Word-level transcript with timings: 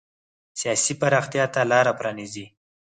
سیاسي 0.59 0.93
پراختیا 1.01 1.45
ته 1.53 1.61
لار 1.69 1.87
پرانېزي. 1.99 2.45